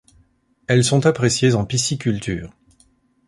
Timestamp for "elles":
0.65-0.83